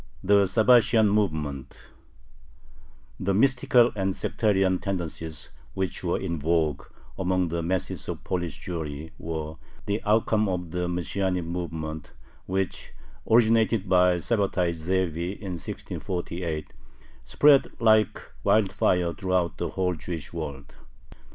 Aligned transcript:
3. 0.21 0.27
THE 0.35 0.47
SABBATIAN 0.47 1.09
MOVEMENT 1.09 1.77
The 3.19 3.35
mystical 3.35 3.91
and 3.95 4.15
sectarian 4.15 4.79
tendencies 4.79 5.49
which 5.75 6.03
were 6.03 6.17
in 6.17 6.39
vogue 6.39 6.87
among 7.19 7.49
the 7.49 7.61
masses 7.61 8.09
of 8.09 8.23
Polish 8.23 8.65
Jewry 8.65 9.11
were 9.19 9.57
the 9.85 10.01
outcome 10.03 10.49
of 10.49 10.71
the 10.71 10.89
Messianic 10.89 11.45
movement, 11.45 12.13
which, 12.47 12.93
originated 13.29 13.87
by 13.87 14.15
Sabbatai 14.17 14.73
Zevi 14.73 15.33
in 15.33 15.51
1648, 15.61 16.73
spread 17.21 17.67
like 17.79 18.19
wildfire 18.43 19.13
throughout 19.13 19.59
the 19.59 19.69
whole 19.69 19.93
Jewish 19.93 20.33
world. 20.33 20.73